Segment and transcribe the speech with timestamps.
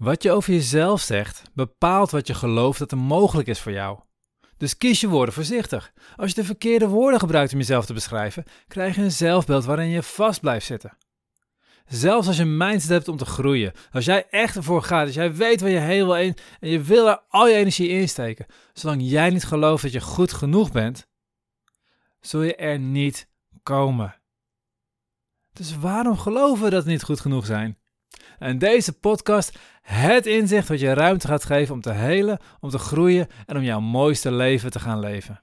[0.00, 3.98] Wat je over jezelf zegt, bepaalt wat je gelooft dat er mogelijk is voor jou.
[4.56, 5.92] Dus kies je woorden voorzichtig.
[6.16, 9.88] Als je de verkeerde woorden gebruikt om jezelf te beschrijven, krijg je een zelfbeeld waarin
[9.88, 10.96] je vast blijft zitten.
[11.86, 15.14] Zelfs als je een mindset hebt om te groeien, als jij echt ervoor gaat, als
[15.14, 18.46] jij weet waar je heen wil en je wil er al je energie in steken,
[18.72, 21.06] zolang jij niet gelooft dat je goed genoeg bent,
[22.20, 23.28] zul je er niet
[23.62, 24.20] komen.
[25.52, 27.79] Dus waarom geloven we dat we niet goed genoeg zijn?
[28.40, 32.78] En deze podcast het inzicht wat je ruimte gaat geven om te helen, om te
[32.78, 35.42] groeien en om jouw mooiste leven te gaan leven.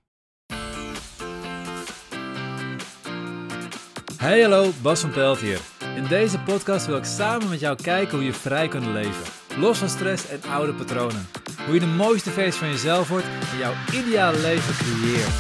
[4.18, 5.60] Hey hallo, Bas van Pelt hier.
[5.96, 9.24] In deze podcast wil ik samen met jou kijken hoe je vrij kunt leven.
[9.58, 11.28] Los van stress en oude patronen.
[11.66, 15.36] Hoe je de mooiste versie van jezelf wordt en jouw ideale leven creëert.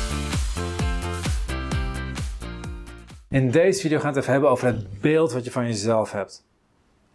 [3.29, 6.11] In deze video gaan we het even hebben over het beeld wat je van jezelf
[6.11, 6.46] hebt.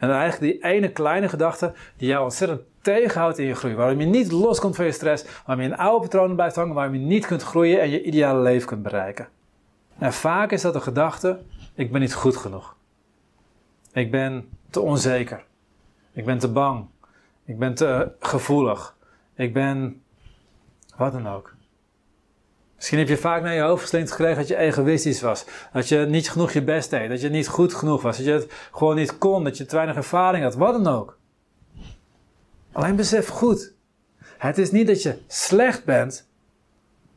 [0.03, 3.75] En dan eigenlijk die ene kleine gedachte die jou ontzettend tegenhoudt in je groei.
[3.75, 6.95] Waarom je niet loskomt van je stress, waarom je in oude patronen blijft hangen, waarom
[6.95, 9.29] je niet kunt groeien en je ideale leven kunt bereiken.
[9.99, 11.39] En vaak is dat een gedachte,
[11.75, 12.77] ik ben niet goed genoeg.
[13.93, 15.45] Ik ben te onzeker.
[16.13, 16.87] Ik ben te bang.
[17.45, 18.97] Ik ben te gevoelig.
[19.35, 20.03] Ik ben
[20.97, 21.55] wat dan ook.
[22.83, 25.45] Misschien heb je vaak naar je hoofd geslingerd gekregen dat je egoïstisch was.
[25.73, 27.09] Dat je niet genoeg je best deed.
[27.09, 28.17] Dat je niet goed genoeg was.
[28.17, 29.45] Dat je het gewoon niet kon.
[29.45, 30.55] Dat je te weinig ervaring had.
[30.55, 31.19] Wat dan ook.
[32.73, 33.75] Alleen besef goed.
[34.39, 36.29] Het is niet dat je slecht bent.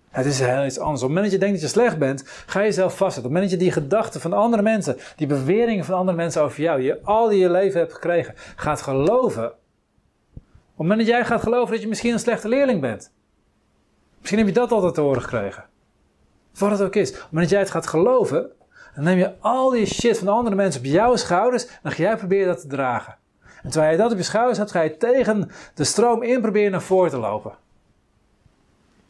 [0.09, 1.01] Het is heel iets anders.
[1.01, 3.31] Op het moment dat je denkt dat je slecht bent, ga je jezelf vastzetten.
[3.31, 6.41] Op het moment dat je die gedachten van andere mensen, die beweringen van andere mensen
[6.41, 9.45] over jou, die je al die je leven hebt gekregen, gaat geloven.
[9.45, 9.53] Op
[10.35, 13.13] het moment dat jij gaat geloven dat je misschien een slechte leerling bent.
[14.25, 15.63] Misschien heb je dat altijd te horen gekregen.
[16.57, 17.11] Wat het ook is.
[17.29, 18.51] Maar als jij het gaat geloven,
[18.95, 21.91] dan neem je al die shit van de andere mensen op jouw schouders en dan
[21.91, 23.17] ga jij proberen dat te dragen.
[23.63, 26.71] En terwijl je dat op je schouders hebt, ga je tegen de stroom in proberen
[26.71, 27.55] naar voren te lopen.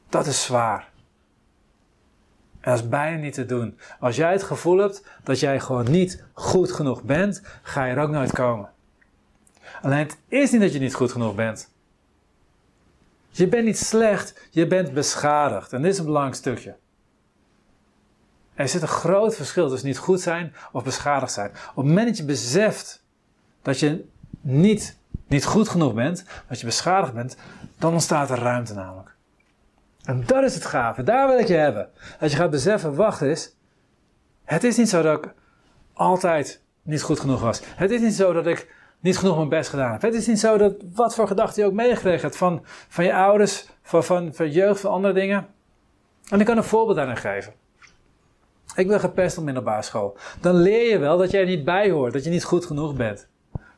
[0.10, 0.90] Dat is zwaar.
[2.60, 3.80] En dat is bijna niet te doen.
[4.00, 8.02] Als jij het gevoel hebt dat jij gewoon niet goed genoeg bent, ga je er
[8.02, 8.70] ook nooit komen.
[9.82, 11.74] Alleen het is niet dat je niet goed genoeg bent.
[13.38, 15.74] Je bent niet slecht, je bent beschadigd.
[15.74, 16.76] En dit is een belangrijk stukje.
[18.54, 21.50] Er zit een groot verschil tussen niet goed zijn of beschadigd zijn.
[21.50, 23.04] Op het moment dat je beseft
[23.62, 24.06] dat je
[24.42, 24.98] niet,
[25.28, 27.38] niet goed genoeg bent, dat je beschadigd bent,
[27.78, 29.16] dan ontstaat er ruimte namelijk.
[30.04, 31.90] En dat is het gave, daar wil ik je hebben.
[32.20, 33.56] Dat je gaat beseffen, wacht eens,
[34.44, 35.34] het is niet zo dat ik
[35.94, 37.62] altijd niet goed genoeg was.
[37.66, 38.74] Het is niet zo dat ik
[39.06, 39.98] niet genoeg mijn best gedaan.
[40.00, 43.14] Het is niet zo dat wat voor gedachten je ook meegekregen hebt van, van je
[43.14, 45.48] ouders, van, van, van jeugd, van andere dingen.
[46.30, 47.54] En ik kan een voorbeeld daarin geven.
[48.76, 50.18] Ik ben gepest op middelbare school.
[50.42, 52.96] Dan leer je wel dat jij er niet bij hoort, dat je niet goed genoeg
[52.96, 53.28] bent.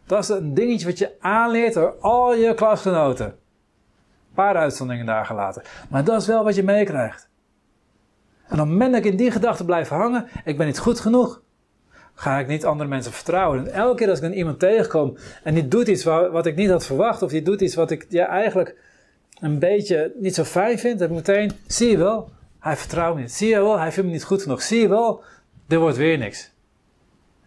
[0.05, 3.25] Dat is een dingetje wat je aanleert door al je klasgenoten.
[3.25, 5.61] Een paar uitzonderingen daar gelaten.
[5.89, 7.29] Maar dat is wel wat je meekrijgt.
[8.47, 10.99] En op het moment dat ik in die gedachten blijf hangen, ik ben niet goed
[10.99, 11.41] genoeg,
[12.19, 13.59] ga ik niet andere mensen vertrouwen.
[13.59, 16.69] En elke keer als ik dan iemand tegenkom en die doet iets wat, ik niet
[16.69, 18.75] had verwacht, of die doet iets wat ik ja, eigenlijk
[19.39, 22.29] een beetje niet zo fijn vind, dan meteen, zie je wel,
[22.59, 23.31] hij vertrouwt me niet.
[23.31, 24.61] Zie je wel, hij vindt me niet goed genoeg.
[24.61, 25.23] Zie je wel,
[25.67, 26.51] er wordt weer niks.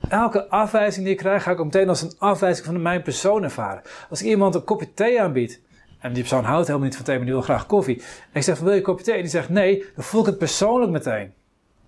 [0.08, 3.82] Elke afwijzing die ik krijg, ga ik meteen als een afwijzing van mijn persoon ervaren.
[4.10, 5.60] Als ik iemand een kopje thee aanbied,
[5.98, 7.96] en die persoon houdt helemaal niet van thee, maar die wil graag koffie.
[7.96, 9.14] En ik zeg wil je een kopje thee?
[9.14, 11.32] En die zegt nee, dan voel ik het persoonlijk meteen.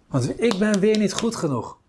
[0.08, 1.80] Want ik ben weer niet goed genoeg.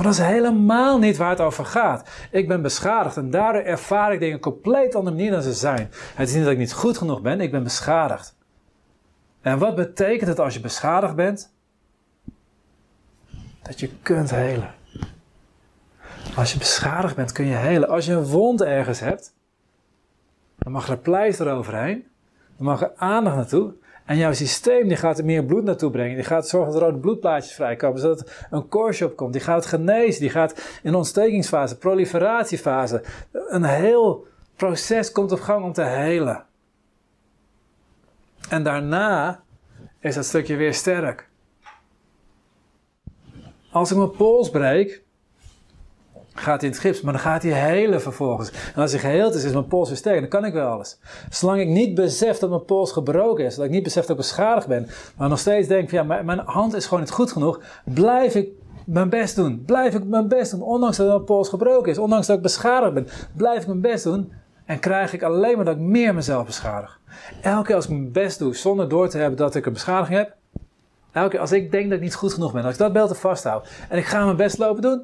[0.00, 2.08] Maar dat is helemaal niet waar het over gaat.
[2.30, 5.90] Ik ben beschadigd en daardoor ervaar ik dingen compleet andere manier dan ze zijn.
[6.14, 8.36] Het is niet dat ik niet goed genoeg ben, ik ben beschadigd.
[9.40, 11.52] En wat betekent het als je beschadigd bent?
[13.62, 14.74] Dat je kunt helen.
[16.36, 17.88] Als je beschadigd bent, kun je helen.
[17.88, 19.34] Als je een wond ergens hebt,
[20.58, 22.06] dan mag er pleister overheen.
[22.56, 23.72] Dan mag er aandacht naartoe.
[24.10, 26.14] En jouw systeem die gaat er meer bloed naartoe brengen.
[26.14, 28.00] Die gaat zorgen dat rode bloedplaatjes vrijkomen.
[28.00, 29.32] Zodat er een korsje opkomt.
[29.32, 30.20] Die gaat genezen.
[30.20, 33.02] Die gaat in ontstekingsfase, proliferatiefase.
[33.32, 34.26] Een heel
[34.56, 36.44] proces komt op gang om te helen.
[38.48, 39.42] En daarna
[40.00, 41.28] is dat stukje weer sterk.
[43.72, 45.02] Als ik mijn pols breek,
[46.40, 48.50] gaat hij in het gips, maar dan gaat hij helen vervolgens.
[48.74, 50.20] En als hij geheeld is, is mijn pols weer sterk.
[50.20, 50.98] Dan kan ik wel alles.
[51.30, 54.16] Zolang ik niet besef dat mijn pols gebroken is, dat ik niet besef dat ik
[54.16, 57.60] beschadigd ben, maar nog steeds denk van ja, mijn hand is gewoon niet goed genoeg,
[57.84, 58.48] blijf ik
[58.86, 59.62] mijn best doen.
[59.66, 62.94] Blijf ik mijn best doen, ondanks dat mijn pols gebroken is, ondanks dat ik beschadigd
[62.94, 64.32] ben, blijf ik mijn best doen.
[64.64, 67.00] En krijg ik alleen maar dat ik meer mezelf beschadig.
[67.42, 70.18] Elke keer als ik mijn best doe, zonder door te hebben dat ik een beschadiging
[70.18, 70.34] heb.
[71.12, 73.18] Elke keer als ik denk dat ik niet goed genoeg ben, als ik dat beeld
[73.18, 73.68] vasthoud.
[73.88, 75.02] En ik ga mijn best lopen doen.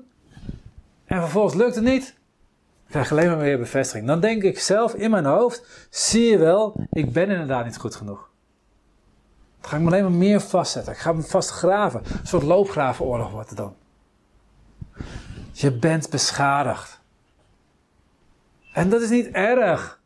[1.07, 2.05] En vervolgens lukt het niet.
[2.05, 4.07] Dan krijg ik alleen maar meer bevestiging.
[4.07, 7.95] Dan denk ik zelf in mijn hoofd, zie je wel, ik ben inderdaad niet goed
[7.95, 8.31] genoeg.
[9.61, 10.93] Dan ga ik me alleen maar meer vastzetten.
[10.93, 12.03] Ik ga me vastgraven.
[12.21, 13.75] Een soort loopgravenoorlog wordt het dan.
[15.53, 17.01] Je bent beschadigd.
[18.73, 20.01] En dat is niet erg.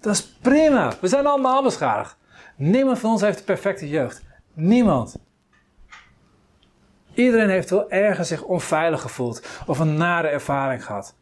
[0.00, 0.92] Dat is prima.
[1.00, 2.16] We zijn allemaal beschadigd.
[2.56, 4.22] Niemand van ons heeft de perfecte jeugd.
[4.52, 5.16] Niemand.
[7.14, 11.14] Iedereen heeft wel ergens zich onveilig gevoeld of een nare ervaring gehad.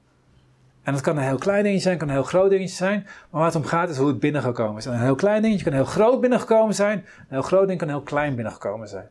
[0.83, 3.03] En dat kan een heel klein dingetje zijn, kan een heel groot dingetje zijn.
[3.03, 4.87] Maar waar het om gaat is hoe het binnengekomen is.
[4.87, 6.99] En een heel klein dingetje kan heel groot binnengekomen zijn.
[6.99, 9.09] Een heel groot ding kan heel klein binnengekomen zijn.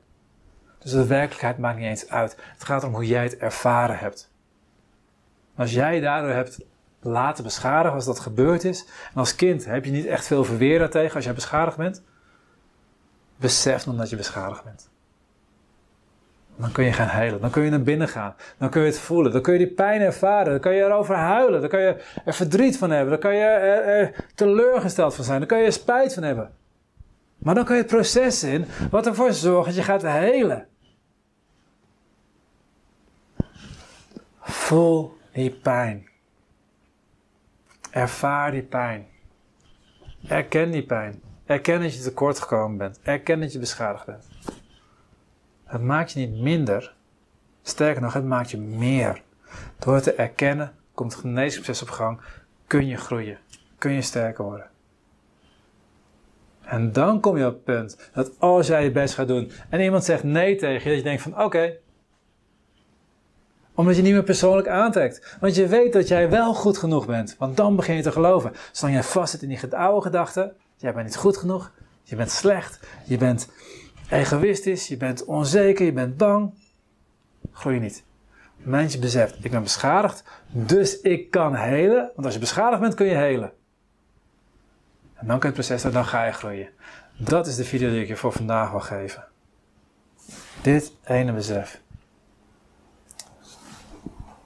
[0.79, 2.37] Dus de werkelijkheid maakt niet eens uit.
[2.53, 4.31] Het gaat om hoe jij het ervaren hebt.
[5.55, 6.59] Als jij daardoor hebt
[7.01, 8.85] laten beschadigen, als dat gebeurd is.
[8.85, 12.03] En als kind heb je niet echt veel verweer daartegen als jij beschadigd bent.
[13.35, 14.89] Besef dan dat je beschadigd bent.
[16.59, 17.41] Dan kun je gaan heilen.
[17.41, 18.35] Dan kun je naar binnen gaan.
[18.57, 19.31] Dan kun je het voelen.
[19.31, 20.51] Dan kun je die pijn ervaren.
[20.51, 21.59] Dan kun je erover huilen.
[21.59, 23.09] Dan kun je er verdriet van hebben.
[23.09, 25.39] Dan kun je er, teleurgesteld van zijn.
[25.39, 26.51] Dan kun je er spijt van hebben.
[27.37, 30.67] Maar dan kun je het proces in wat ervoor zorgt dat je gaat helen.
[34.39, 36.07] Voel die pijn.
[37.91, 39.07] Ervaar die pijn.
[40.27, 41.21] Erken die pijn.
[41.45, 42.99] Erken dat je tekort gekomen bent.
[43.03, 44.27] Erken dat je beschadigd bent.
[45.69, 46.93] Het maakt je niet minder.
[47.61, 49.21] Sterker nog, het maakt je meer.
[49.79, 52.19] Door het te erkennen komt het geneesproces op gang.
[52.67, 53.37] Kun je groeien.
[53.77, 54.69] Kun je sterker worden.
[56.61, 59.79] En dan kom je op het punt dat als jij je best gaat doen en
[59.79, 61.77] iemand zegt nee tegen je, dat je denkt van oké.
[63.73, 65.37] Omdat je niet meer persoonlijk aantrekt.
[65.39, 67.35] Want je weet dat jij wel goed genoeg bent.
[67.37, 68.51] Want dan begin je te geloven.
[68.71, 70.55] Zolang jij vast zit in die oude gedachten.
[70.77, 71.71] Jij bent niet goed genoeg.
[72.03, 72.79] Je bent slecht.
[73.05, 73.49] Je bent
[74.09, 76.53] egoïstisch, je bent onzeker, je bent bang,
[77.51, 78.03] groei je niet.
[78.57, 82.11] Het moment je beseft, ik ben beschadigd, dus ik kan helen.
[82.15, 83.51] Want als je beschadigd bent, kun je helen.
[85.13, 86.69] En dan kun je het proces dan ga je groeien.
[87.17, 89.25] Dat is de video die ik je voor vandaag wil geven.
[90.61, 91.81] Dit ene besef.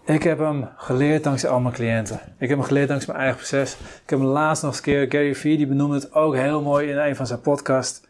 [0.06, 2.20] Ik heb hem geleerd dankzij al mijn cliënten.
[2.38, 3.74] Ik heb hem geleerd dankzij mijn eigen proces.
[3.74, 6.62] Ik heb hem laatst nog eens een keer, Gary Vee, die benoemde het ook heel
[6.62, 8.02] mooi in een van zijn podcasts.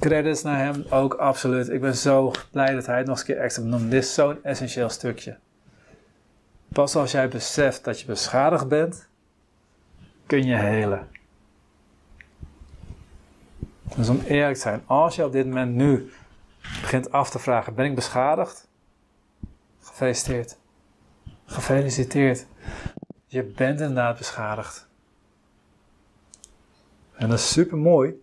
[0.00, 1.68] Credits naar hem ook absoluut.
[1.68, 3.90] Ik ben zo blij dat hij het nog eens een keer extra benoemt.
[3.90, 5.38] Dit is zo'n essentieel stukje.
[6.68, 9.08] Pas als jij beseft dat je beschadigd bent,
[10.26, 11.08] kun je helen.
[13.96, 16.12] Dus om eerlijk te zijn, als je op dit moment nu
[16.80, 18.68] begint af te vragen: ben ik beschadigd?
[19.80, 20.56] Gefeliciteerd.
[21.44, 22.46] Gefeliciteerd.
[23.26, 24.86] Je bent inderdaad beschadigd.
[27.12, 28.22] En dat is super mooi.